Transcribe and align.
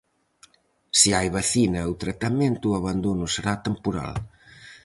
Se 0.99 1.09
hai 1.17 1.27
vacina 1.37 1.79
ou 1.87 1.93
tratamento, 2.03 2.65
o 2.67 2.77
abandono 2.79 3.25
será 3.35 3.53
temporal. 3.67 4.13